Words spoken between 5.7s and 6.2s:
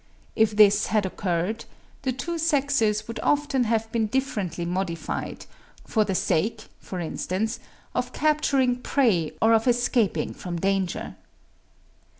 for the